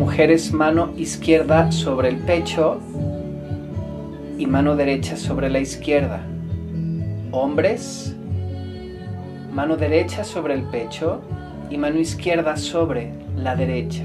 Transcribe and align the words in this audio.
Mujeres, 0.00 0.50
mano 0.54 0.94
izquierda 0.96 1.70
sobre 1.70 2.08
el 2.08 2.16
pecho 2.16 2.80
y 4.38 4.46
mano 4.46 4.74
derecha 4.74 5.14
sobre 5.14 5.50
la 5.50 5.58
izquierda. 5.58 6.22
Hombres, 7.32 8.16
mano 9.52 9.76
derecha 9.76 10.24
sobre 10.24 10.54
el 10.54 10.62
pecho 10.62 11.20
y 11.68 11.76
mano 11.76 11.98
izquierda 11.98 12.56
sobre 12.56 13.12
la 13.36 13.54
derecha. 13.54 14.02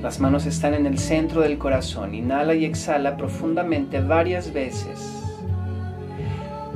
Las 0.00 0.20
manos 0.20 0.46
están 0.46 0.74
en 0.74 0.86
el 0.86 0.96
centro 0.96 1.40
del 1.40 1.58
corazón. 1.58 2.14
Inhala 2.14 2.54
y 2.54 2.64
exhala 2.64 3.16
profundamente 3.16 4.00
varias 4.00 4.52
veces. 4.52 5.24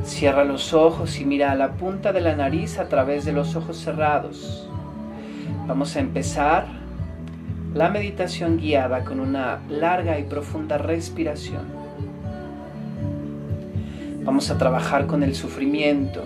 Cierra 0.02 0.44
los 0.44 0.74
ojos 0.74 1.20
y 1.20 1.24
mira 1.24 1.52
a 1.52 1.54
la 1.54 1.70
punta 1.70 2.12
de 2.12 2.20
la 2.20 2.34
nariz 2.34 2.80
a 2.80 2.88
través 2.88 3.24
de 3.24 3.32
los 3.32 3.54
ojos 3.54 3.76
cerrados. 3.76 4.68
Vamos 5.68 5.94
a 5.94 6.00
empezar 6.00 6.79
la 7.74 7.88
meditación 7.88 8.56
guiada 8.56 9.04
con 9.04 9.20
una 9.20 9.60
larga 9.68 10.18
y 10.18 10.24
profunda 10.24 10.76
respiración. 10.76 11.62
Vamos 14.24 14.50
a 14.50 14.58
trabajar 14.58 15.06
con 15.06 15.22
el 15.22 15.34
sufrimiento. 15.34 16.24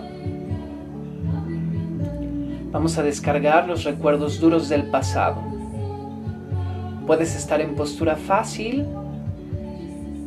Vamos 2.71 2.97
a 2.97 3.03
descargar 3.03 3.67
los 3.67 3.83
recuerdos 3.83 4.39
duros 4.39 4.69
del 4.69 4.83
pasado. 4.83 5.41
Puedes 7.05 7.35
estar 7.35 7.61
en 7.61 7.75
postura 7.75 8.15
fácil 8.15 8.85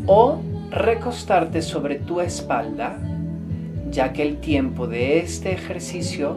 o 0.07 0.41
recostarte 0.71 1.63
sobre 1.63 1.97
tu 1.97 2.21
espalda, 2.21 2.97
ya 3.91 4.13
que 4.13 4.23
el 4.23 4.39
tiempo 4.39 4.87
de 4.87 5.19
este 5.19 5.53
ejercicio 5.53 6.37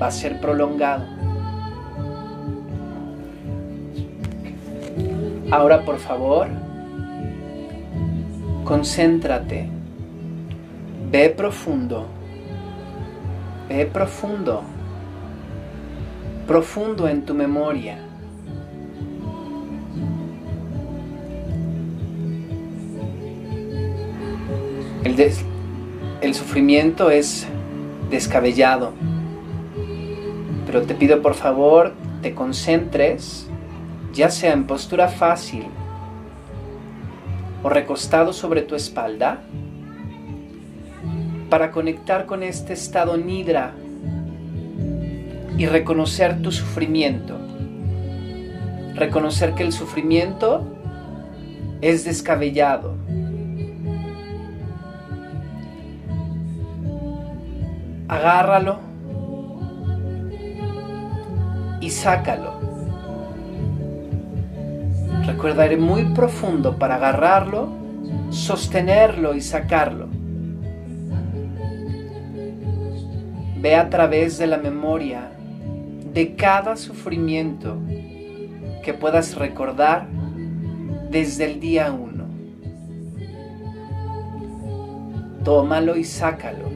va 0.00 0.06
a 0.06 0.12
ser 0.12 0.40
prolongado. 0.40 1.23
Ahora 5.54 5.84
por 5.84 5.98
favor, 5.98 6.48
concéntrate. 8.64 9.68
Ve 11.12 11.30
profundo. 11.30 12.06
Ve 13.68 13.86
profundo. 13.86 14.64
Profundo 16.48 17.06
en 17.06 17.24
tu 17.24 17.34
memoria. 17.34 17.98
El, 25.04 25.32
el 26.20 26.34
sufrimiento 26.34 27.10
es 27.10 27.46
descabellado. 28.10 28.90
Pero 30.66 30.82
te 30.82 30.96
pido 30.96 31.22
por 31.22 31.34
favor, 31.34 31.92
te 32.22 32.34
concentres 32.34 33.43
ya 34.14 34.30
sea 34.30 34.52
en 34.52 34.66
postura 34.66 35.08
fácil 35.08 35.66
o 37.62 37.68
recostado 37.68 38.32
sobre 38.32 38.62
tu 38.62 38.74
espalda, 38.74 39.40
para 41.50 41.70
conectar 41.70 42.26
con 42.26 42.42
este 42.42 42.72
estado 42.72 43.16
nidra 43.16 43.72
y 45.56 45.66
reconocer 45.66 46.42
tu 46.42 46.50
sufrimiento. 46.50 47.38
Reconocer 48.94 49.54
que 49.54 49.62
el 49.62 49.72
sufrimiento 49.72 50.64
es 51.80 52.04
descabellado. 52.04 52.96
Agárralo 58.08 58.78
y 61.80 61.90
sácalo. 61.90 62.53
Recuerda, 65.26 65.66
ir 65.72 65.78
muy 65.78 66.04
profundo 66.04 66.78
para 66.78 66.96
agarrarlo, 66.96 67.70
sostenerlo 68.30 69.34
y 69.34 69.40
sacarlo. 69.40 70.08
Ve 73.58 73.74
a 73.74 73.88
través 73.88 74.36
de 74.36 74.46
la 74.46 74.58
memoria 74.58 75.30
de 76.12 76.34
cada 76.34 76.76
sufrimiento 76.76 77.78
que 78.82 78.92
puedas 78.92 79.34
recordar 79.36 80.06
desde 81.10 81.46
el 81.46 81.58
día 81.58 81.90
uno. 81.90 82.24
Tómalo 85.42 85.96
y 85.96 86.04
sácalo. 86.04 86.68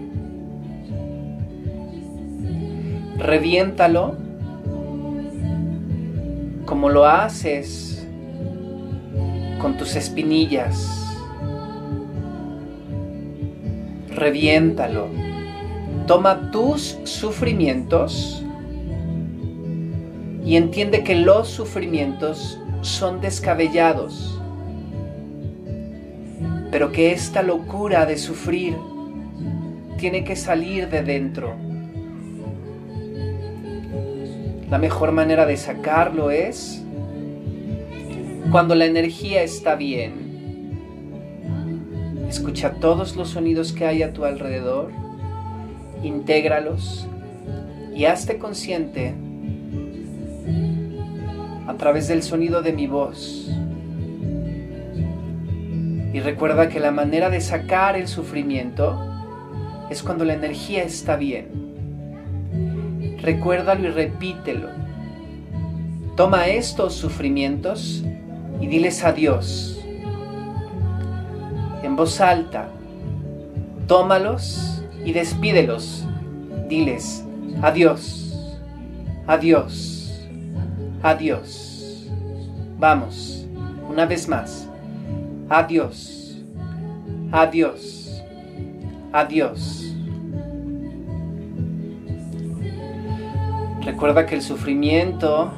Reviéntalo 3.19 4.16
como 6.64 6.88
lo 6.88 7.04
haces 7.04 7.88
con 9.58 9.76
tus 9.76 9.96
espinillas. 9.96 11.16
Reviéntalo. 14.14 15.08
Toma 16.06 16.50
tus 16.50 16.98
sufrimientos 17.04 18.42
y 20.44 20.56
entiende 20.56 21.04
que 21.04 21.14
los 21.14 21.48
sufrimientos 21.48 22.58
son 22.80 23.20
descabellados, 23.20 24.41
pero 26.70 26.90
que 26.90 27.12
esta 27.12 27.42
locura 27.42 28.06
de 28.06 28.16
sufrir 28.16 28.76
tiene 29.98 30.25
que 30.25 30.36
salir 30.36 30.88
de 30.88 31.02
dentro. 31.02 31.54
La 34.70 34.78
mejor 34.78 35.12
manera 35.12 35.44
de 35.44 35.56
sacarlo 35.56 36.30
es 36.30 36.78
cuando 38.50 38.75
la 38.75 38.86
energía 38.86 39.42
está 39.42 39.75
bien, 39.76 40.12
escucha 42.28 42.72
todos 42.81 43.14
los 43.14 43.28
sonidos 43.31 43.72
que 43.72 43.84
hay 43.84 44.03
a 44.03 44.14
tu 44.14 44.25
alrededor, 44.25 44.91
intégralos 46.03 47.06
y 47.94 48.06
hazte 48.06 48.38
consciente 48.38 49.14
a 51.66 51.75
través 51.75 52.08
del 52.08 52.22
sonido 52.22 52.62
de 52.62 52.72
mi 52.72 52.87
voz. 52.87 53.50
Y 56.14 56.20
recuerda 56.20 56.70
que 56.70 56.81
la 56.81 56.91
manera 56.91 57.28
de 57.28 57.42
sacar 57.42 57.97
el 57.97 58.08
sufrimiento 58.08 58.98
es 59.91 60.03
cuando 60.03 60.25
la 60.25 60.32
energía 60.32 60.84
está 60.84 61.16
bien. 61.16 61.48
Recuérdalo 63.20 63.88
y 63.88 63.91
repítelo. 63.91 64.69
Toma 66.16 66.48
estos 66.48 66.94
sufrimientos 66.94 68.04
y 68.60 68.66
diles 68.66 69.04
adiós. 69.04 69.78
En 71.82 71.96
voz 71.96 72.20
alta, 72.20 72.69
tómalos 73.86 74.82
y 75.04 75.12
despídelos. 75.12 76.04
Diles 76.69 77.24
adiós, 77.62 78.34
adiós, 79.26 80.12
adiós. 81.02 82.08
Vamos, 82.78 83.46
una 83.88 84.06
vez 84.06 84.28
más. 84.28 84.69
Adiós, 85.48 86.38
adiós, 87.32 88.22
adiós. 89.12 89.84
Recuerda 93.82 94.26
que 94.26 94.34
el 94.34 94.42
sufrimiento 94.42 95.50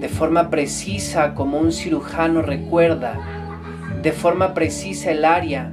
de 0.00 0.08
forma 0.08 0.50
precisa 0.50 1.34
como 1.34 1.58
un 1.58 1.72
cirujano 1.72 2.42
recuerda, 2.42 3.18
de 4.02 4.12
forma 4.12 4.52
precisa 4.52 5.10
el 5.10 5.24
área 5.24 5.72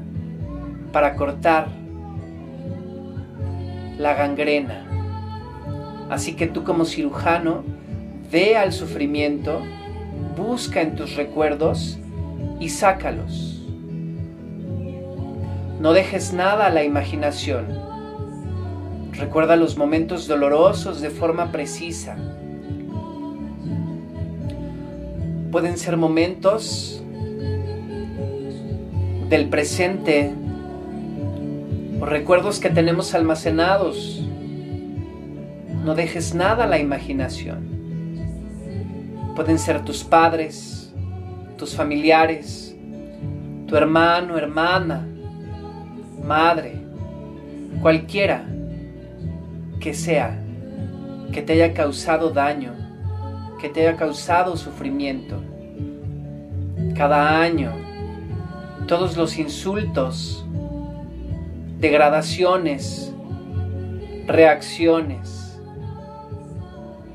para 0.93 1.15
cortar 1.15 1.67
la 3.97 4.13
gangrena. 4.13 4.85
Así 6.09 6.35
que 6.35 6.47
tú 6.47 6.63
como 6.63 6.85
cirujano, 6.85 7.63
ve 8.31 8.55
al 8.55 8.71
sufrimiento, 8.71 9.61
busca 10.37 10.81
en 10.81 10.95
tus 10.95 11.15
recuerdos 11.15 11.99
y 12.59 12.69
sácalos. 12.69 13.61
No 15.79 15.91
dejes 15.91 16.31
nada 16.31 16.67
a 16.67 16.69
la 16.69 16.83
imaginación. 16.85 17.65
Recuerda 19.11 19.57
los 19.57 19.77
momentos 19.77 20.27
dolorosos 20.27 21.01
de 21.01 21.09
forma 21.09 21.51
precisa 21.51 22.17
pueden 25.53 25.77
ser 25.77 25.97
momentos 25.97 26.99
del 29.29 29.49
presente 29.49 30.33
o 32.01 32.05
recuerdos 32.07 32.59
que 32.59 32.71
tenemos 32.71 33.13
almacenados. 33.13 34.19
No 35.85 35.93
dejes 35.93 36.33
nada 36.33 36.63
a 36.63 36.67
la 36.67 36.79
imaginación. 36.79 37.67
Pueden 39.35 39.59
ser 39.59 39.85
tus 39.85 40.03
padres, 40.03 40.91
tus 41.55 41.75
familiares, 41.75 42.75
tu 43.67 43.75
hermano, 43.75 44.39
hermana, 44.39 45.07
madre, 46.25 46.81
cualquiera 47.79 48.43
que 49.79 49.93
sea 49.93 50.35
que 51.31 51.43
te 51.43 51.53
haya 51.53 51.75
causado 51.75 52.31
daño 52.31 52.82
que 53.63 53.69
te 53.69 53.87
haya 53.87 53.95
causado 53.95 54.57
sufrimiento. 54.57 55.41
Cada 56.97 57.39
año, 57.39 57.71
todos 58.89 59.15
los 59.15 59.37
insultos, 59.37 60.45
degradaciones, 61.79 63.13
reacciones, 64.27 65.57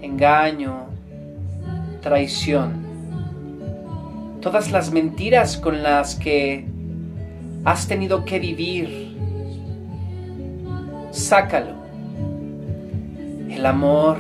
engaño, 0.01 0.87
traición, 2.01 2.83
todas 4.41 4.71
las 4.71 4.91
mentiras 4.91 5.59
con 5.59 5.83
las 5.83 6.15
que 6.15 6.67
has 7.67 7.87
tenido 7.87 8.25
que 8.25 8.39
vivir, 8.39 9.19
sácalo. 11.11 11.75
El 13.51 13.67
amor, 13.67 14.17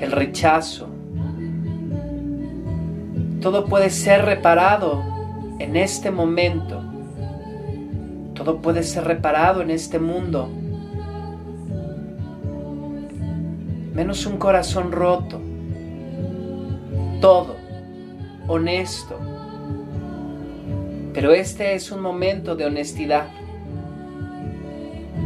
el 0.00 0.12
rechazo, 0.12 0.88
todo 3.40 3.66
puede 3.66 3.90
ser 3.90 4.24
reparado 4.24 5.04
en 5.58 5.76
este 5.76 6.10
momento. 6.10 6.82
Todo 8.34 8.60
puede 8.60 8.82
ser 8.82 9.04
reparado 9.04 9.62
en 9.62 9.70
este 9.70 9.98
mundo. 9.98 10.48
Menos 13.94 14.26
un 14.26 14.36
corazón 14.36 14.92
roto. 14.92 15.40
Todo 17.20 17.56
honesto. 18.48 19.18
Pero 21.14 21.32
este 21.32 21.74
es 21.74 21.90
un 21.90 22.00
momento 22.00 22.56
de 22.56 22.66
honestidad. 22.66 23.28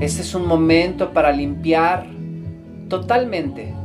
Este 0.00 0.22
es 0.22 0.34
un 0.34 0.46
momento 0.46 1.12
para 1.12 1.32
limpiar 1.32 2.06
totalmente. 2.88 3.79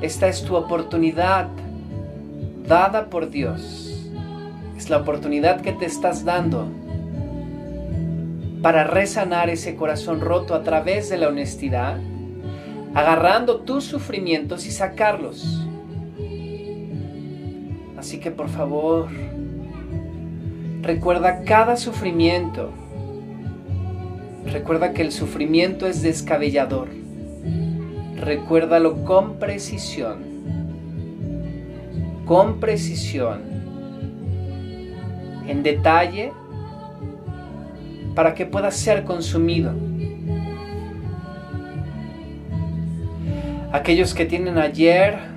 Esta 0.00 0.28
es 0.28 0.42
tu 0.42 0.54
oportunidad 0.56 1.48
dada 2.68 3.08
por 3.08 3.30
Dios. 3.30 4.10
Es 4.76 4.90
la 4.90 4.98
oportunidad 4.98 5.62
que 5.62 5.72
te 5.72 5.86
estás 5.86 6.24
dando 6.24 6.68
para 8.60 8.84
resanar 8.84 9.48
ese 9.48 9.74
corazón 9.74 10.20
roto 10.20 10.54
a 10.54 10.62
través 10.62 11.08
de 11.08 11.16
la 11.16 11.28
honestidad, 11.28 11.98
agarrando 12.94 13.60
tus 13.60 13.84
sufrimientos 13.84 14.66
y 14.66 14.70
sacarlos. 14.70 15.66
Así 17.96 18.20
que 18.20 18.30
por 18.30 18.50
favor, 18.50 19.08
recuerda 20.82 21.42
cada 21.44 21.76
sufrimiento. 21.78 22.70
Recuerda 24.44 24.92
que 24.92 25.02
el 25.02 25.10
sufrimiento 25.10 25.86
es 25.86 26.02
descabellador. 26.02 27.05
Recuérdalo 28.20 29.04
con 29.04 29.38
precisión. 29.38 30.24
Con 32.24 32.60
precisión. 32.60 33.42
En 35.46 35.62
detalle 35.62 36.32
para 38.14 38.34
que 38.34 38.46
pueda 38.46 38.70
ser 38.70 39.04
consumido. 39.04 39.72
Aquellos 43.72 44.14
que 44.14 44.24
tienen 44.24 44.58
ayer 44.58 45.36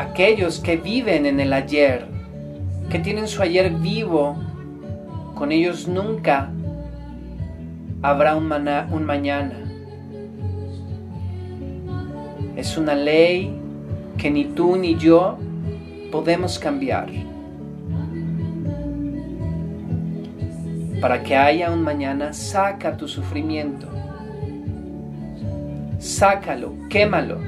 aquellos 0.00 0.60
que 0.60 0.76
viven 0.76 1.26
en 1.26 1.40
el 1.40 1.52
ayer, 1.52 2.06
que 2.90 2.98
tienen 2.98 3.28
su 3.28 3.42
ayer 3.42 3.70
vivo, 3.70 4.36
con 5.34 5.52
ellos 5.52 5.86
nunca 5.86 6.50
habrá 8.02 8.36
un, 8.36 8.50
un 8.90 9.04
mañana. 9.04 9.54
Es 12.56 12.76
una 12.76 12.94
ley 12.94 13.56
que 14.18 14.30
ni 14.30 14.44
tú 14.44 14.76
ni 14.76 14.96
yo 14.96 15.38
podemos 16.12 16.58
cambiar. 16.58 17.08
Para 21.00 21.22
que 21.22 21.34
haya 21.34 21.70
un 21.70 21.82
mañana, 21.82 22.32
saca 22.32 22.96
tu 22.96 23.08
sufrimiento. 23.08 23.86
Sácalo, 25.98 26.74
quémalo 26.88 27.38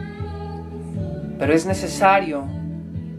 pero 1.42 1.54
es 1.54 1.66
necesario 1.66 2.44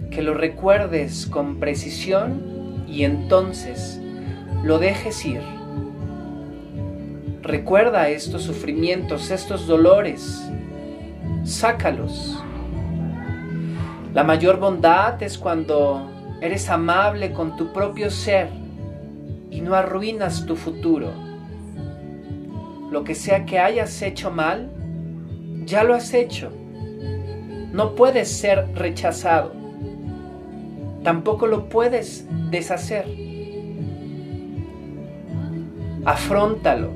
que 0.09 0.21
lo 0.21 0.33
recuerdes 0.33 1.25
con 1.25 1.59
precisión 1.59 2.86
y 2.88 3.03
entonces 3.03 4.00
lo 4.63 4.79
dejes 4.79 5.25
ir. 5.25 5.41
Recuerda 7.44 8.10
estos 8.10 8.42
sufrimientos, 8.42 9.30
estos 9.30 9.68
dolores, 9.68 10.44
sácalos. 11.44 12.44
La 14.13 14.24
mayor 14.24 14.60
bondad 14.60 15.22
es 15.22 15.38
cuando 15.38 16.10
eres 16.42 16.69
amable 16.69 17.31
con 17.34 17.56
tu 17.56 17.72
propio 17.72 18.10
ser 18.10 18.50
y 19.51 19.62
no 19.62 19.75
arruinas 19.75 20.48
tu 20.48 20.56
futuro. 20.56 21.12
Lo 22.90 23.04
que 23.04 23.13
sea 23.13 23.46
que 23.46 23.60
hayas 23.60 24.01
hecho 24.01 24.31
mal, 24.31 24.72
ya 25.66 25.84
lo 25.84 25.94
has 25.94 26.13
hecho 26.16 26.51
no 27.74 27.96
puedes 27.96 28.31
ser 28.31 28.68
rechazado. 28.75 29.51
Tampoco 31.04 31.48
lo 31.48 31.69
puedes 31.69 32.28
deshacer. 32.51 33.07
Afróntalo, 36.06 36.92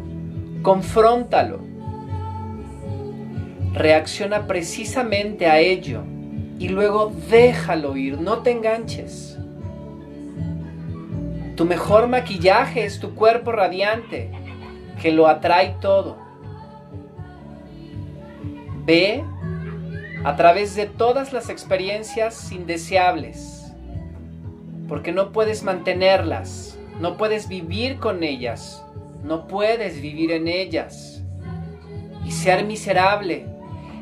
confróntalo. 0.61 1.59
Reacciona 3.73 4.47
precisamente 4.47 5.45
a 5.47 5.59
ello 5.59 6.03
y 6.59 6.69
luego 6.69 7.11
déjalo 7.29 7.95
ir, 7.95 8.19
no 8.19 8.39
te 8.39 8.51
enganches. 8.51 9.37
Tu 11.55 11.65
mejor 11.65 12.07
maquillaje 12.07 12.85
es 12.85 12.99
tu 12.99 13.15
cuerpo 13.15 13.51
radiante, 13.51 14.31
que 15.01 15.11
lo 15.11 15.27
atrae 15.27 15.75
todo. 15.81 16.17
Ve 18.85 19.23
a 20.23 20.35
través 20.35 20.75
de 20.75 20.85
todas 20.85 21.33
las 21.33 21.49
experiencias 21.49 22.51
indeseables, 22.51 23.73
porque 24.87 25.11
no 25.11 25.31
puedes 25.31 25.63
mantenerlas, 25.63 26.77
no 26.99 27.17
puedes 27.17 27.47
vivir 27.47 27.97
con 27.97 28.23
ellas, 28.23 28.83
no 29.27 29.47
puedes 29.47 30.01
vivir 30.01 30.31
en 30.31 30.47
ellas 30.47 31.21
y 32.25 32.31
ser 32.31 32.65
miserable 32.65 33.45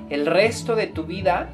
el 0.10 0.26
resto 0.26 0.76
de 0.76 0.88
tu 0.88 1.04
vida, 1.04 1.50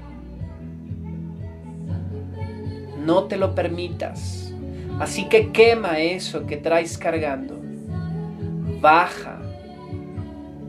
no 3.00 3.24
te 3.24 3.38
lo 3.38 3.56
permitas. 3.56 4.54
Así 5.00 5.28
que 5.30 5.52
quema 5.52 6.00
eso 6.00 6.46
que 6.46 6.58
traes 6.58 6.98
cargando. 6.98 7.60
Baja. 8.80 9.40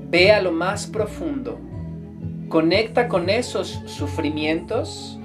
Ve 0.09 0.31
a 0.31 0.43
lo 0.43 0.53
más 0.53 0.87
profundo 0.87 1.59
Conecta 2.53 3.09
con 3.09 3.31
esos 3.31 3.81
sufrimientos, 3.87 5.19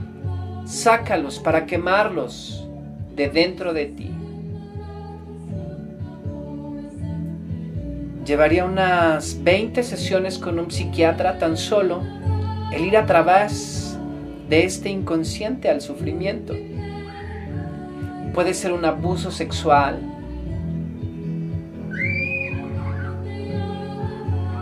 sácalos 0.63 1.39
para 1.39 1.65
quemarlos 1.65 2.65
de 3.17 3.27
dentro 3.27 3.73
de 3.73 3.87
ti. 3.87 4.16
Llevaría 8.27 8.65
unas 8.65 9.41
20 9.41 9.83
sesiones 9.83 10.37
con 10.37 10.59
un 10.59 10.69
psiquiatra 10.69 11.37
tan 11.37 11.55
solo 11.55 12.01
el 12.73 12.83
ir 12.83 12.97
a 12.97 13.05
través 13.05 13.97
de 14.49 14.65
este 14.65 14.89
inconsciente 14.89 15.69
al 15.69 15.79
sufrimiento. 15.79 16.53
Puede 18.33 18.53
ser 18.53 18.73
un 18.73 18.83
abuso 18.83 19.31
sexual. 19.31 20.01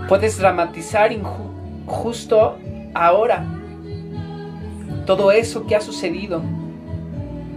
Puedes 0.07 0.37
dramatizar 0.37 1.09
justo 1.87 2.59
ahora 2.93 3.47
todo 5.07 5.31
eso 5.31 5.65
que 5.65 5.75
ha 5.75 5.81
sucedido 5.81 6.43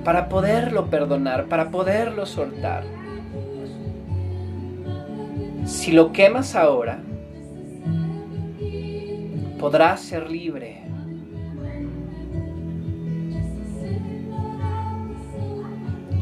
para 0.05 0.31
poderlo 0.31 0.87
perdonar, 0.87 1.49
para 1.49 1.69
poderlo 1.69 2.25
soltar. 2.25 2.98
Si 5.69 5.93
lo 5.93 6.13
quemas 6.13 6.55
ahora, 6.55 6.99
podrás 9.61 10.01
ser 10.01 10.31
libre. 10.31 10.81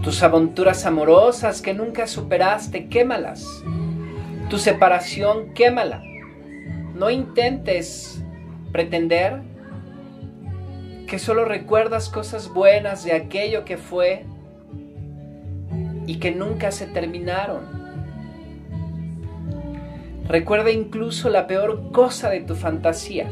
Tus 0.02 0.20
aventuras 0.24 0.84
amorosas 0.84 1.62
que 1.62 1.74
nunca 1.74 2.08
superaste, 2.08 2.88
quémalas. 2.88 3.62
Tu 4.50 4.58
separación, 4.58 5.54
quémala. 5.54 6.02
No 6.96 7.08
intentes 7.08 8.20
pretender 8.72 9.42
que 11.06 11.20
solo 11.20 11.44
recuerdas 11.44 12.08
cosas 12.08 12.52
buenas 12.52 13.04
de 13.04 13.12
aquello 13.12 13.64
que 13.64 13.76
fue 13.76 14.24
y 16.04 16.16
que 16.16 16.32
nunca 16.32 16.72
se 16.72 16.88
terminaron. 16.88 17.85
Recuerda 20.28 20.72
incluso 20.72 21.28
la 21.28 21.46
peor 21.46 21.92
cosa 21.92 22.30
de 22.30 22.40
tu 22.40 22.56
fantasía. 22.56 23.28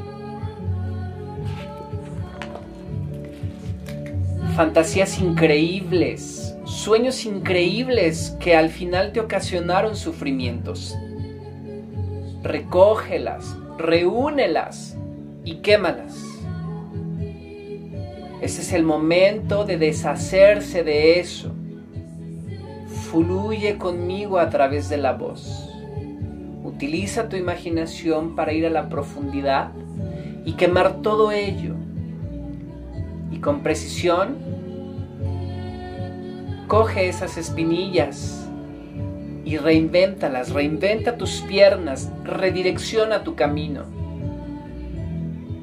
Fantasías 4.55 5.19
increíbles, 5.19 6.57
sueños 6.65 7.25
increíbles 7.25 8.37
que 8.39 8.55
al 8.55 8.71
final 8.71 9.11
te 9.11 9.19
ocasionaron 9.19 9.97
sufrimientos. 9.97 10.97
Recógelas, 12.45 13.57
reúnelas 13.77 14.97
y 15.45 15.57
quémalas. 15.57 16.15
Ese 18.41 18.63
es 18.63 18.73
el 18.73 18.85
momento 18.85 19.65
de 19.65 19.79
deshacerse 19.79 20.85
de 20.85 21.19
eso. 21.19 21.51
Fluye 23.11 23.79
conmigo 23.79 24.39
a 24.39 24.51
través 24.51 24.89
de 24.89 24.99
la 24.99 25.15
voz. 25.15 25.74
Utiliza 26.85 27.31
tu 27.31 27.37
imaginación 27.37 28.37
para 28.37 28.53
ir 28.53 28.67
a 28.67 28.71
la 28.71 28.91
profundidad 28.91 29.71
y 30.45 30.53
quemar 30.53 31.01
todo 31.01 31.33
ello. 31.33 31.77
Y 33.33 33.39
con 33.39 33.63
precisión, 33.63 34.37
coge 36.69 37.09
esas 37.09 37.39
espinillas 37.39 38.47
y 39.47 39.57
reinvéntalas, 39.57 40.51
reinventa 40.51 41.17
tus 41.17 41.41
piernas, 41.49 42.13
redirecciona 42.23 43.25
tu 43.25 43.35
camino. 43.35 43.85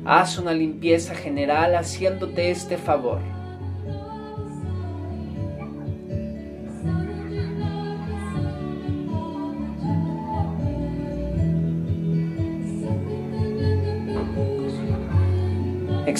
Haz 0.05 0.39
una 0.39 0.53
limpieza 0.53 1.13
general 1.13 1.75
haciéndote 1.75 2.49
este 2.49 2.77
favor. 2.77 3.19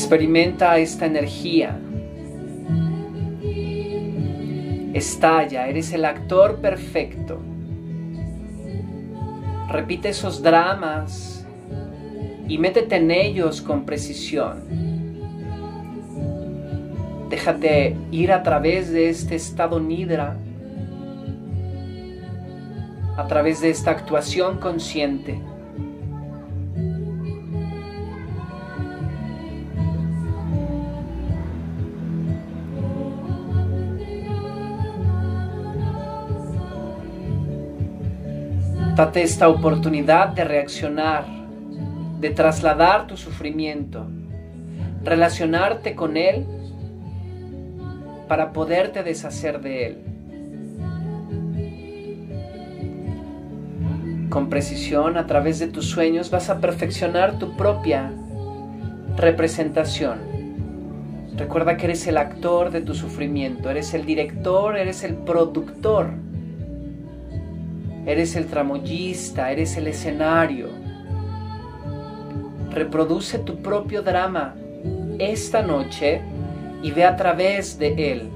Experimenta 0.02 0.80
esta 0.80 1.06
energía. 1.06 1.80
Estalla, 4.96 5.68
eres 5.68 5.94
el 5.94 6.06
actor 6.06 6.58
perfecto. 6.58 7.40
Repite 9.70 10.10
esos 10.10 10.42
dramas 10.42 11.46
y 12.48 12.58
métete 12.58 12.96
en 12.96 13.12
ellos 13.12 13.62
con 13.62 13.86
precisión. 13.86 14.64
Déjate 17.30 17.96
ir 18.10 18.32
a 18.32 18.42
través 18.42 18.92
de 18.92 19.08
este 19.08 19.36
estado 19.36 19.80
nidra, 19.80 20.36
a 23.18 23.28
través 23.28 23.62
de 23.62 23.70
esta 23.70 23.92
actuación 23.92 24.58
consciente. 24.58 25.40
Date 39.02 39.24
esta 39.24 39.50
oportunidad 39.50 40.28
de 40.28 40.44
reaccionar 40.44 41.26
de 42.20 42.30
trasladar 42.30 43.08
tu 43.08 43.18
sufrimiento, 43.18 44.06
relacionarte 45.04 45.96
con 45.96 46.18
Él 46.18 46.46
para 48.28 48.54
poderte 48.54 49.02
deshacer 49.02 49.60
de 49.60 49.88
Él. 49.88 49.98
Con 54.30 54.50
precisión, 54.50 55.18
a 55.18 55.26
través 55.26 55.58
de 55.58 55.66
tus 55.66 55.90
sueños, 55.90 56.30
vas 56.30 56.52
a 56.52 56.62
perfeccionar 56.62 57.40
tu 57.40 57.58
propia 57.58 58.12
representación. 59.18 60.20
Recuerda 61.36 61.76
que 61.76 61.86
eres 61.86 62.06
el 62.06 62.18
actor 62.18 62.70
de 62.70 62.82
tu 62.82 62.94
sufrimiento, 62.94 63.72
eres 63.72 63.96
el 63.96 64.06
director, 64.06 64.78
eres 64.78 65.04
el 65.04 65.16
productor, 65.16 66.12
eres 68.06 68.36
el 68.36 68.48
tramoyista, 68.48 69.52
eres 69.52 69.78
el 69.78 69.88
escenario 69.88 70.82
reproduce 72.72 73.40
tu 73.40 73.58
propio 73.58 74.02
drama 74.02 74.56
esta 75.20 75.62
noche 75.62 76.22
y 76.82 76.92
ve 76.92 77.04
a 77.04 77.16
través 77.16 77.78
de 77.78 78.12
él. 78.12 78.30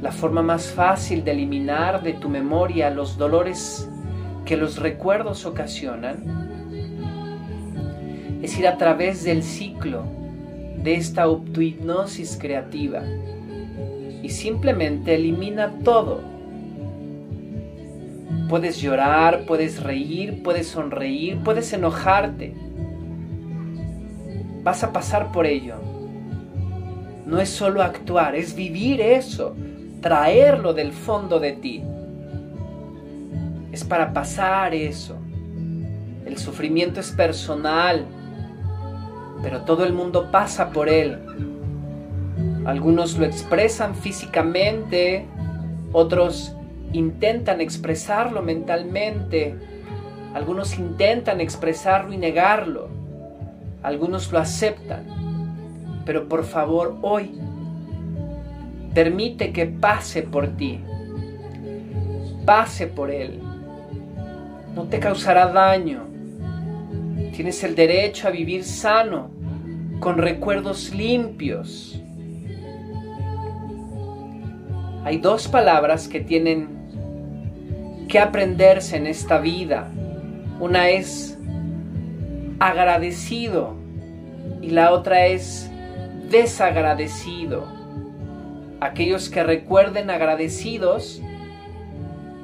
La 0.00 0.12
forma 0.12 0.42
más 0.42 0.66
fácil 0.66 1.24
de 1.24 1.32
eliminar 1.32 2.02
de 2.02 2.12
tu 2.14 2.28
memoria 2.28 2.90
los 2.90 3.16
dolores 3.16 3.88
que 4.44 4.56
los 4.56 4.78
recuerdos 4.78 5.46
ocasionan 5.46 6.40
es 8.42 8.58
ir 8.58 8.66
a 8.66 8.76
través 8.76 9.24
del 9.24 9.42
ciclo 9.42 10.04
de 10.82 10.96
esta 10.96 11.22
autohipnosis 11.22 12.36
creativa 12.40 13.02
y 14.22 14.28
simplemente 14.28 15.14
elimina 15.14 15.78
todo 15.84 16.31
Puedes 18.48 18.80
llorar, 18.80 19.44
puedes 19.46 19.82
reír, 19.82 20.42
puedes 20.42 20.68
sonreír, 20.68 21.38
puedes 21.42 21.72
enojarte. 21.72 22.54
Vas 24.62 24.84
a 24.84 24.92
pasar 24.92 25.32
por 25.32 25.46
ello. 25.46 25.76
No 27.26 27.40
es 27.40 27.48
solo 27.48 27.82
actuar, 27.82 28.34
es 28.34 28.54
vivir 28.54 29.00
eso, 29.00 29.54
traerlo 30.00 30.74
del 30.74 30.92
fondo 30.92 31.40
de 31.40 31.52
ti. 31.52 31.82
Es 33.72 33.84
para 33.84 34.12
pasar 34.12 34.74
eso. 34.74 35.16
El 36.26 36.36
sufrimiento 36.36 37.00
es 37.00 37.10
personal, 37.10 38.04
pero 39.42 39.62
todo 39.62 39.84
el 39.84 39.92
mundo 39.92 40.30
pasa 40.30 40.70
por 40.70 40.88
él. 40.88 41.18
Algunos 42.64 43.18
lo 43.18 43.24
expresan 43.24 43.94
físicamente, 43.94 45.26
otros 45.92 46.54
intentan 46.92 47.60
expresarlo 47.60 48.42
mentalmente, 48.42 49.54
algunos 50.34 50.78
intentan 50.78 51.40
expresarlo 51.40 52.12
y 52.12 52.16
negarlo, 52.16 52.88
algunos 53.82 54.30
lo 54.32 54.38
aceptan, 54.38 55.04
pero 56.04 56.28
por 56.28 56.44
favor 56.44 56.96
hoy 57.02 57.32
permite 58.94 59.52
que 59.52 59.66
pase 59.66 60.22
por 60.22 60.48
ti, 60.48 60.80
pase 62.44 62.86
por 62.86 63.10
él, 63.10 63.40
no 64.74 64.84
te 64.84 64.98
causará 64.98 65.46
daño, 65.46 66.04
tienes 67.34 67.62
el 67.64 67.74
derecho 67.74 68.28
a 68.28 68.30
vivir 68.30 68.64
sano, 68.64 69.30
con 70.02 70.18
recuerdos 70.18 70.92
limpios. 70.92 72.02
Hay 75.04 75.18
dos 75.18 75.46
palabras 75.46 76.08
que 76.08 76.20
tienen 76.20 76.81
que 78.08 78.18
aprenderse 78.18 78.96
en 78.96 79.06
esta 79.06 79.38
vida. 79.38 79.88
Una 80.60 80.88
es 80.90 81.38
agradecido 82.60 83.74
y 84.60 84.70
la 84.70 84.92
otra 84.92 85.26
es 85.26 85.70
desagradecido. 86.30 87.66
Aquellos 88.80 89.28
que 89.28 89.42
recuerden 89.42 90.10
agradecidos 90.10 91.20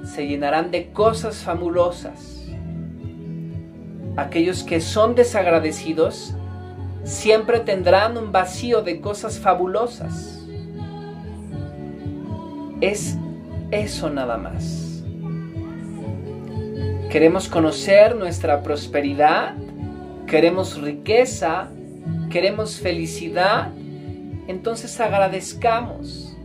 se 0.04 0.26
llenarán 0.26 0.70
de 0.70 0.90
cosas 0.90 1.38
fabulosas. 1.38 2.46
Aquellos 4.16 4.64
que 4.64 4.80
son 4.80 5.14
desagradecidos 5.14 6.34
siempre 7.04 7.60
tendrán 7.60 8.16
un 8.16 8.32
vacío 8.32 8.82
de 8.82 9.00
cosas 9.00 9.38
fabulosas. 9.38 10.44
Es 12.80 13.16
eso 13.70 14.10
nada 14.10 14.36
más. 14.36 14.87
Queremos 17.10 17.48
conocer 17.48 18.14
nuestra 18.14 18.62
prosperidad, 18.62 19.54
queremos 20.26 20.78
riqueza, 20.80 21.70
queremos 22.30 22.78
felicidad, 22.78 23.72
entonces 24.46 25.00
agradezcamos. 25.00 26.36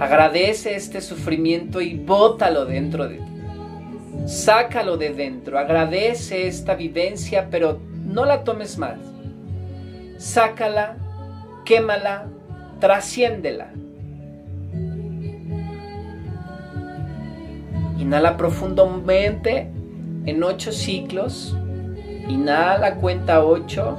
Agradece 0.00 0.74
este 0.74 1.02
sufrimiento 1.02 1.82
y 1.82 1.98
bótalo 1.98 2.64
dentro 2.64 3.06
de 3.06 3.16
ti. 3.16 3.24
Sácalo 4.26 4.96
de 4.96 5.12
dentro. 5.12 5.58
Agradece 5.58 6.46
esta 6.46 6.74
vivencia, 6.76 7.48
pero 7.50 7.80
no 8.06 8.24
la 8.24 8.44
tomes 8.44 8.78
mal. 8.78 8.98
Sácala, 10.16 10.96
quémala, 11.64 12.26
trasciéndela. 12.80 13.72
Inhala 17.98 18.36
profundamente 18.36 19.70
en 20.24 20.42
8 20.42 20.72
ciclos. 20.72 21.56
Inhala, 22.28 22.94
cuenta 22.94 23.44
8. 23.44 23.98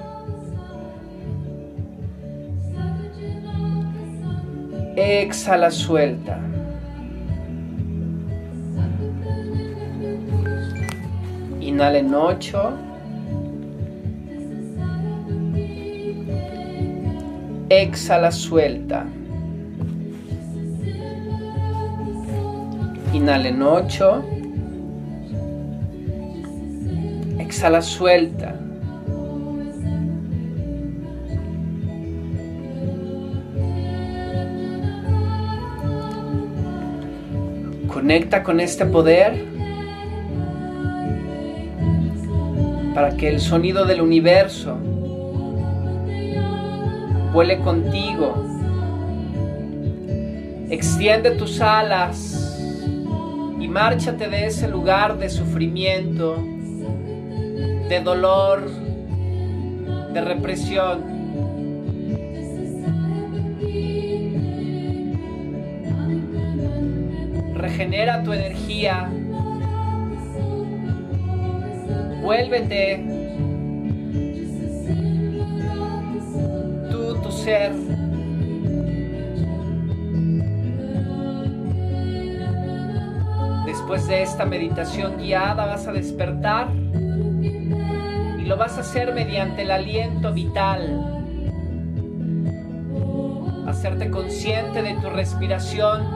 Exhala, 4.95 5.69
suelta. 5.69 6.39
Inhala 11.59 11.97
en 11.97 12.13
8. 12.13 12.73
Exhala, 17.69 18.31
suelta. 18.31 19.05
Inhala 23.11 23.47
en 23.47 23.63
8. 23.63 24.25
Exhala, 27.39 27.81
suelta. 27.81 28.55
Conecta 37.87 38.43
con 38.43 38.59
este 38.59 38.85
poder 38.85 39.43
para 42.93 43.17
que 43.17 43.27
el 43.29 43.39
sonido 43.39 43.85
del 43.85 44.01
universo 44.01 44.77
vuele 47.33 47.59
contigo. 47.59 48.45
Extiende 50.69 51.31
tus 51.31 51.59
alas 51.59 52.38
márchate 53.69 54.27
de 54.27 54.47
ese 54.47 54.67
lugar 54.67 55.17
de 55.17 55.29
sufrimiento, 55.29 56.35
de 57.87 58.01
dolor, 58.03 58.69
de 60.13 60.21
represión. 60.21 61.03
Regenera 67.53 68.23
tu 68.23 68.33
energía. 68.33 69.09
Vuélvete. 72.21 73.03
Tú, 76.89 77.15
tu 77.21 77.31
ser. 77.31 77.88
Después 83.89 84.07
de 84.07 84.21
esta 84.21 84.45
meditación 84.45 85.17
guiada 85.17 85.65
vas 85.65 85.87
a 85.87 85.91
despertar 85.91 86.67
y 86.71 88.43
lo 88.43 88.55
vas 88.55 88.77
a 88.77 88.81
hacer 88.81 89.15
mediante 89.15 89.63
el 89.63 89.71
aliento 89.71 90.31
vital. 90.31 91.25
Hacerte 93.65 94.11
consciente 94.11 94.83
de 94.83 94.93
tu 95.01 95.09
respiración, 95.09 96.07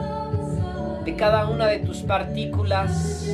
de 1.04 1.16
cada 1.16 1.50
una 1.50 1.66
de 1.66 1.80
tus 1.80 2.02
partículas, 2.02 3.28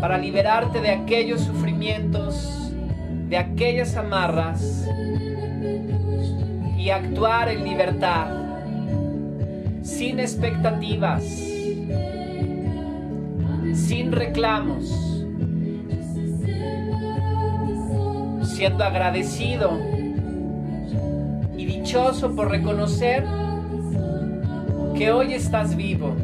para 0.00 0.18
liberarte 0.18 0.80
de 0.80 0.90
aquellos 0.90 1.42
sufrimientos, 1.42 2.72
de 3.28 3.38
aquellas 3.38 3.94
amarras 3.94 4.88
y 6.76 6.90
actuar 6.90 7.48
en 7.48 7.62
libertad, 7.62 8.26
sin 9.84 10.18
expectativas, 10.18 11.49
sin 13.74 14.12
reclamos, 14.12 14.88
siendo 18.42 18.84
agradecido 18.84 19.78
y 21.56 21.64
dichoso 21.64 22.34
por 22.34 22.50
reconocer 22.50 23.24
que 24.96 25.12
hoy 25.12 25.34
estás 25.34 25.76
vivo. 25.76 26.14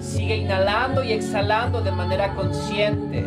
Sigue 0.00 0.36
inhalando 0.36 1.02
y 1.02 1.12
exhalando 1.12 1.82
de 1.82 1.92
manera 1.92 2.34
consciente. 2.34 3.24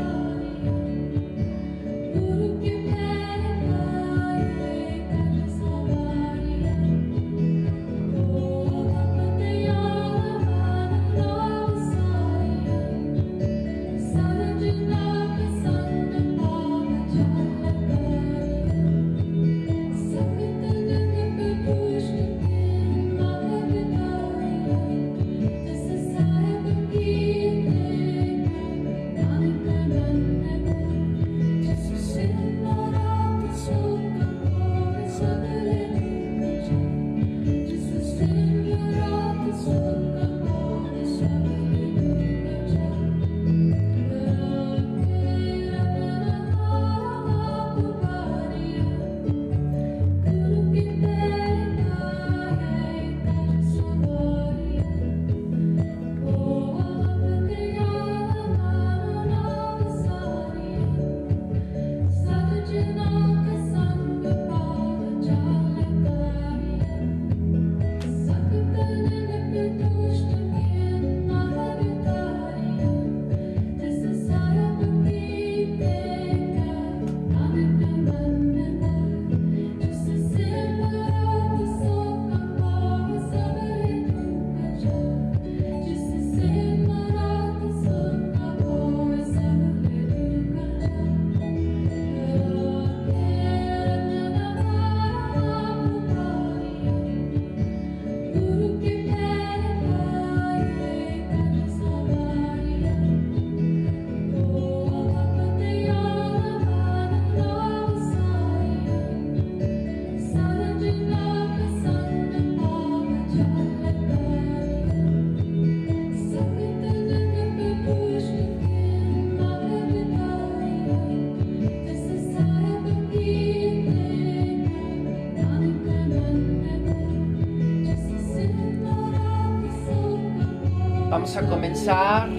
vamos 131.22 131.38
a 131.38 131.42
comenzar 131.44 132.30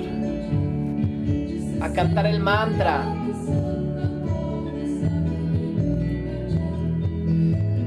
a 1.80 1.88
cantar 1.90 2.26
el 2.26 2.40
mantra. 2.40 3.04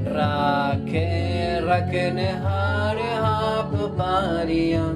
Rake, 0.06 1.60
rake 1.60 2.12
ne 2.14 2.28
hare 2.32 3.10
hapariya 3.24 4.86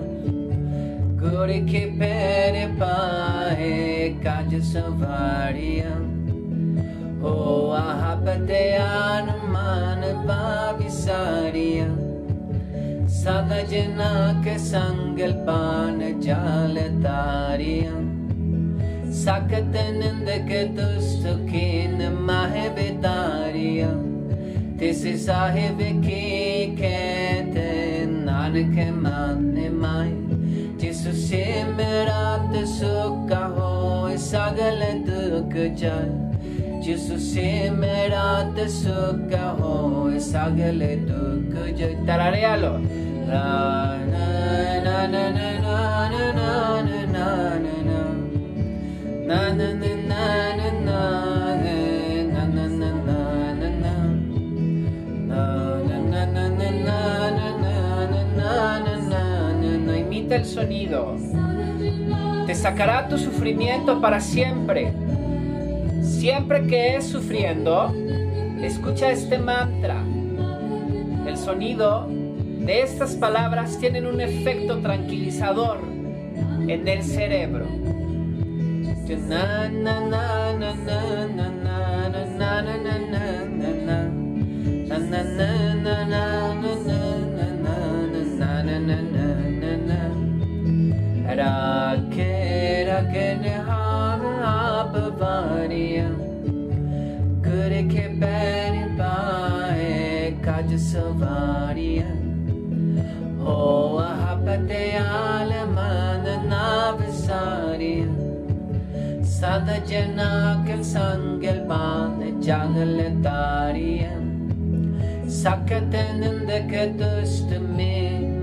Gure 1.20 1.60
ke 1.68 1.92
pere 1.98 2.64
pahe 2.80 4.16
kaj 4.24 4.56
savariya. 4.72 5.92
O 7.22 7.72
ahapate 7.76 8.80
anuman 8.80 10.00
babisariya 10.24 11.92
Sadajana 13.04 14.40
ke 14.40 14.56
sang 14.56 15.09
جل 15.20 16.78
تاریاسے 17.02 18.00
میرات 31.76 32.68
ساگل 34.18 34.82
دکھ 35.06 35.56
جیسو 36.82 37.18
سیم 37.18 37.84
رات 38.12 38.60
سوکا 38.70 39.52
ہو 39.60 40.10
ساگل 40.20 40.82
دکھ 41.08 41.72
جو 41.78 41.88
تارے 42.06 42.44
آلو 42.44 42.76
رو 43.26 44.39
Imita 59.96 60.36
el 60.36 60.44
sonido. 60.44 61.16
Te 62.46 62.54
sacará 62.54 63.08
tu 63.08 63.16
sufrimiento 63.16 64.00
para 64.00 64.20
siempre. 64.20 64.92
Siempre 66.02 66.66
que 66.66 66.96
es 66.96 67.04
sufriendo, 67.04 67.94
escucha 68.60 69.10
este 69.10 69.38
mantra. 69.38 70.02
El 71.26 71.36
sonido 71.38 72.19
estas 72.70 73.16
palabras 73.16 73.78
tienen 73.78 74.06
un 74.06 74.20
efecto 74.20 74.78
tranquilizador 74.80 75.80
en 76.68 76.86
el 76.86 77.02
cerebro. 77.02 77.66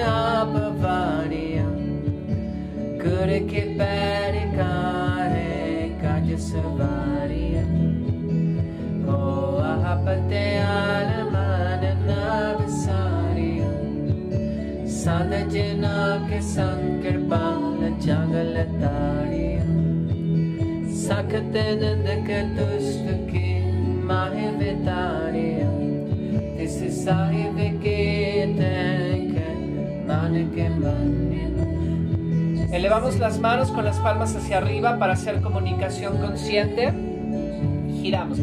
آپ 0.05 0.57
گر 3.05 3.31
کے 3.49 3.61
پیر 3.79 4.23
سواری 6.43 7.55
ہو 9.07 9.59
آپ 9.63 10.07
تیار 10.31 11.23
مان 11.33 11.85
نا 12.07 12.57
ساریا 12.77 13.71
سنج 14.95 15.57
ناک 15.75 16.33
Elevamos 32.73 33.19
las 33.19 33.39
manos 33.39 33.71
con 33.71 33.85
las 33.85 33.99
palmas 33.99 34.35
hacia 34.37 34.59
arriba 34.59 34.99
para 34.99 35.15
hacer 35.15 35.41
comunicación 35.41 36.19
consciente. 36.19 36.93
Giramos. 38.01 38.39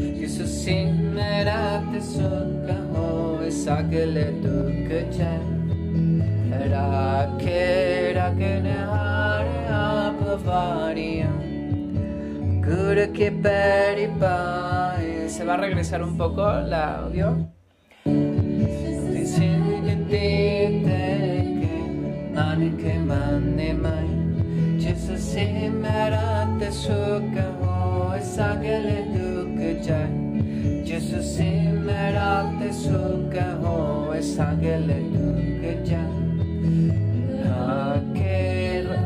Se 15.28 15.44
va 15.44 15.56
a 15.56 15.58
regresar 15.58 16.04
un 16.04 16.18
poco 16.18 16.44
la 16.52 17.00
audio. 17.00 17.48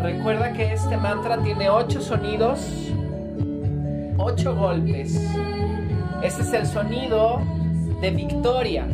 Recuerda 0.01 0.53
que 0.53 0.73
este 0.73 0.97
mantra 0.97 1.37
tiene 1.43 1.69
ocho 1.69 2.01
sonidos 2.01 2.92
ocho 4.17 4.55
golpes. 4.55 5.19
Este 6.21 6.41
es 6.41 6.53
el 6.53 6.65
sonido 6.65 7.41
de 8.01 8.11
victoria. 8.11 8.87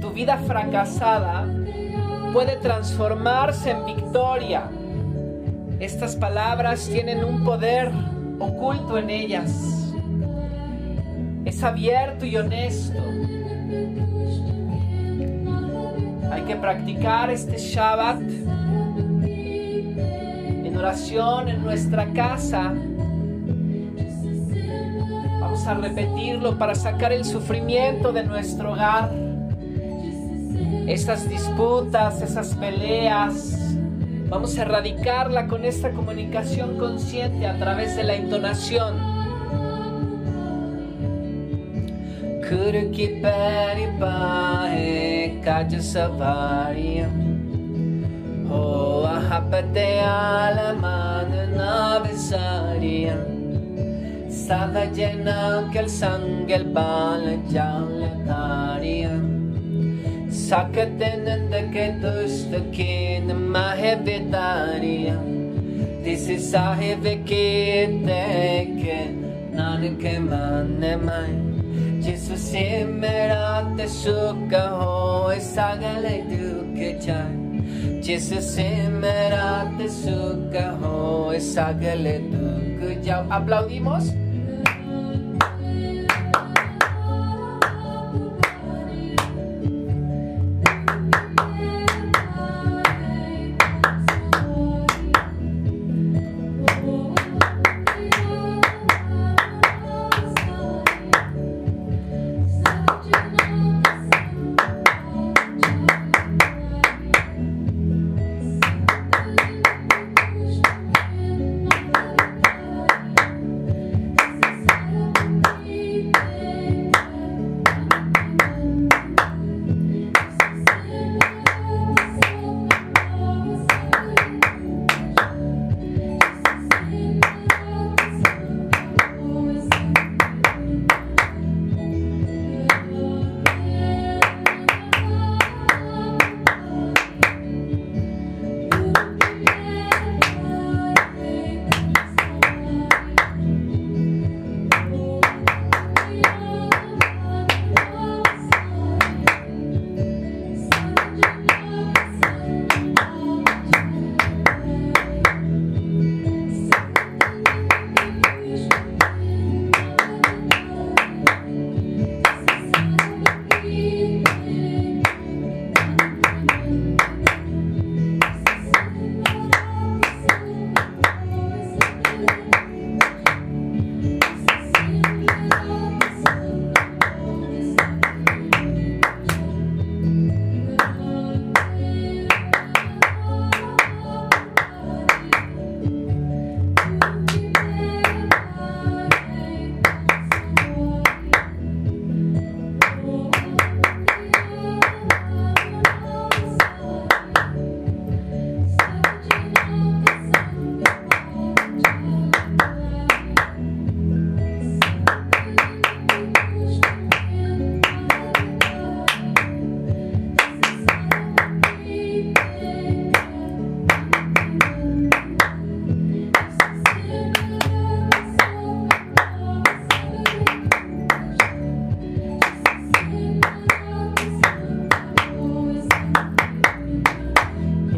Tu 0.00 0.10
vida 0.10 0.36
fracasada 0.38 1.46
puede 2.32 2.56
transformarse 2.56 3.70
en 3.70 3.86
victoria. 3.86 4.70
Estas 5.80 6.16
palabras 6.16 6.88
tienen 6.88 7.24
un 7.24 7.44
poder 7.44 7.90
oculto 8.38 8.98
en 8.98 9.10
ellas. 9.10 9.94
Es 11.44 11.62
abierto 11.62 12.26
y 12.26 12.36
honesto. 12.36 13.02
Hay 16.30 16.42
que 16.42 16.56
practicar 16.56 17.30
este 17.30 17.56
Shabbat 17.56 18.20
en 20.64 20.76
oración 20.76 21.48
en 21.48 21.62
nuestra 21.62 22.12
casa 22.12 22.74
a 25.68 25.74
repetirlo 25.74 26.56
para 26.56 26.74
sacar 26.74 27.12
el 27.12 27.24
sufrimiento 27.24 28.12
de 28.12 28.24
nuestro 28.24 28.72
hogar. 28.72 29.10
Esas 30.86 31.28
disputas, 31.28 32.22
esas 32.22 32.54
peleas, 32.54 33.74
vamos 34.28 34.56
a 34.58 34.62
erradicarla 34.62 35.46
con 35.46 35.66
esta 35.66 35.90
comunicación 35.90 36.78
consciente 36.78 37.46
a 37.46 37.58
través 37.58 37.96
de 37.96 38.04
la 38.04 38.14
entonación. 38.14 38.96
calzada 54.48 54.84
llena 54.92 55.68
que 55.70 55.78
el 55.80 55.90
sangre 55.90 56.64
balancalantaria 56.64 59.10
Sakatendendeki 60.30 62.00
tustakin 62.00 63.34
mahevitaria 63.52 65.18
Disi 66.02 66.38
sahiviki 66.38 68.02
teke 68.06 69.00
nanike 69.52 70.18
manemai 70.18 71.34
Jisu 72.00 72.36
simerate 72.36 73.88
suka 73.88 74.68
hoi 74.80 75.40
sagale 75.40 76.22
duke 76.30 76.98
chai 77.04 77.32
Jisu 78.00 78.40
simerate 78.40 79.88
suka 79.90 80.76
hoi 80.80 81.36
sagale 81.36 82.18
duke 82.30 83.04
chai 83.04 83.24
Aplaudimos. 83.28 84.27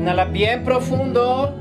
Inhala 0.00 0.24
bien 0.24 0.64
profundo. 0.64 1.54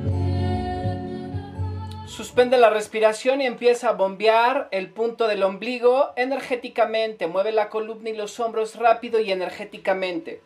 Suspende 2.07 2.57
la 2.57 2.69
respiración 2.69 3.41
y 3.41 3.45
empieza 3.45 3.89
a 3.89 3.91
bombear 3.91 4.69
el 4.71 4.91
punto 4.91 5.27
del 5.27 5.43
ombligo 5.43 6.13
energéticamente. 6.15 7.27
Mueve 7.27 7.51
la 7.51 7.67
columna 7.67 8.11
y 8.11 8.15
los 8.15 8.39
hombros 8.39 8.77
rápido 8.77 9.19
y 9.19 9.33
energéticamente. 9.33 10.41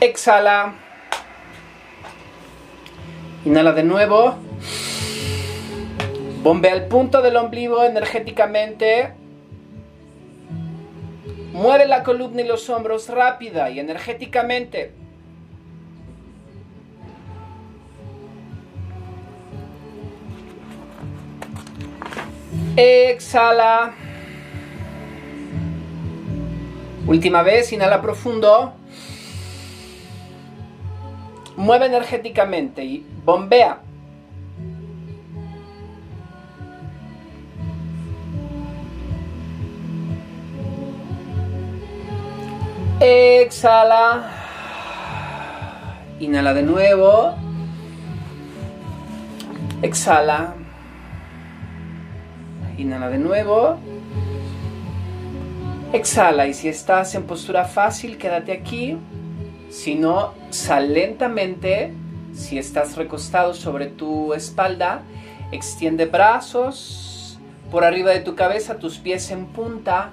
Exhala. 0.00 0.76
Inhala 3.44 3.72
de 3.72 3.82
nuevo. 3.82 4.34
Bombea 6.42 6.72
el 6.72 6.86
punto 6.88 7.20
del 7.20 7.36
ombligo 7.36 7.84
energéticamente. 7.84 9.20
Mueve 11.52 11.86
la 11.86 12.02
columna 12.02 12.40
y 12.40 12.46
los 12.46 12.68
hombros 12.70 13.08
rápida 13.08 13.70
y 13.70 13.78
energéticamente. 13.78 14.92
Exhala. 22.76 23.92
Última 27.06 27.42
vez, 27.42 27.70
inhala 27.72 28.00
profundo. 28.00 28.72
Mueve 31.56 31.86
energéticamente 31.86 32.82
y 32.82 33.06
bombea. 33.24 33.82
Exhala. 43.04 44.30
Inhala 46.20 46.54
de 46.54 46.62
nuevo. 46.62 47.34
Exhala. 49.82 50.54
Inhala 52.78 53.10
de 53.10 53.18
nuevo. 53.18 53.80
Exhala 55.92 56.46
y 56.46 56.54
si 56.54 56.68
estás 56.68 57.16
en 57.16 57.24
postura 57.24 57.64
fácil, 57.64 58.18
quédate 58.18 58.52
aquí. 58.52 58.96
Si 59.68 59.96
no, 59.96 60.34
sal 60.50 60.94
lentamente. 60.94 61.92
Si 62.32 62.56
estás 62.56 62.96
recostado 62.96 63.52
sobre 63.52 63.86
tu 63.86 64.32
espalda, 64.32 65.02
extiende 65.50 66.06
brazos 66.06 67.36
por 67.72 67.84
arriba 67.84 68.12
de 68.12 68.20
tu 68.20 68.36
cabeza, 68.36 68.78
tus 68.78 68.98
pies 68.98 69.28
en 69.32 69.46
punta. 69.46 70.12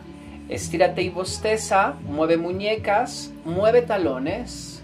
Estírate 0.49 1.03
y 1.03 1.09
bosteza, 1.09 1.93
mueve 2.07 2.37
muñecas, 2.37 3.31
mueve 3.45 3.83
talones 3.83 4.81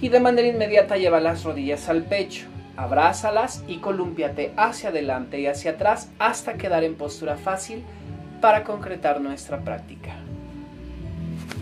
y 0.00 0.08
de 0.08 0.20
manera 0.20 0.48
inmediata 0.48 0.96
lleva 0.96 1.20
las 1.20 1.44
rodillas 1.44 1.88
al 1.88 2.02
pecho. 2.02 2.46
Abrázalas 2.76 3.62
y 3.68 3.78
colúmpiate 3.78 4.52
hacia 4.56 4.88
adelante 4.88 5.38
y 5.40 5.46
hacia 5.46 5.72
atrás 5.72 6.10
hasta 6.18 6.54
quedar 6.54 6.82
en 6.82 6.96
postura 6.96 7.36
fácil 7.36 7.84
para 8.40 8.64
concretar 8.64 9.20
nuestra 9.20 9.60
práctica. 9.60 10.19